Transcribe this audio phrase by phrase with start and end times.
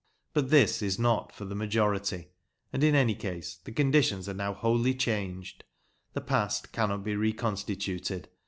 [0.33, 2.29] But this is not for the majority,
[2.73, 5.63] and, in any case, the conditions are now wholly changed
[6.13, 8.27] the past cannot be reconstituted.